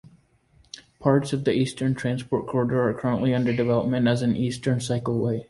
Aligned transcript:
Parts 0.99 1.31
of 1.31 1.43
the 1.43 1.53
Eastern 1.53 1.93
Transport 1.93 2.47
Corridor 2.47 2.89
are 2.89 2.93
currently 2.95 3.35
under 3.35 3.55
development 3.55 4.07
as 4.07 4.23
an 4.23 4.35
Eastern 4.35 4.79
Cycleway. 4.79 5.39